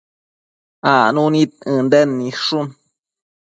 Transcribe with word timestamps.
acnu 0.93 1.23
nid 1.33 1.51
Ënden 1.75 2.09
nidshun 2.17 2.67